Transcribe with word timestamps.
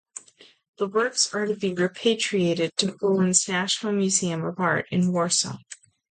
The 0.79 0.87
works 0.87 1.31
are 1.31 1.45
to 1.45 1.55
be 1.55 1.75
repatriated 1.75 2.75
to 2.77 2.93
Poland's 2.99 3.47
National 3.47 3.93
Museum 3.93 4.43
of 4.43 4.59
Art 4.59 4.87
in 4.89 5.13
Warsaw. 5.13 5.57